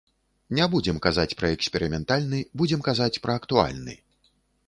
Не 0.59 0.65
будзем 0.75 0.95
казаць 1.05 1.33
пра 1.41 1.51
эксперыментальны, 1.57 2.39
будзем 2.61 2.81
казаць 2.89 3.21
пра 3.27 3.37
актуальны. 3.43 3.93